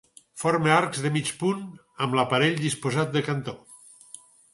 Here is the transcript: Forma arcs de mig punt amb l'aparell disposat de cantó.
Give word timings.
Forma 0.43 0.69
arcs 0.75 1.01
de 1.03 1.09
mig 1.17 1.27
punt 1.41 1.61
amb 2.05 2.17
l'aparell 2.21 2.57
disposat 2.63 3.13
de 3.19 3.23
cantó. 3.29 3.55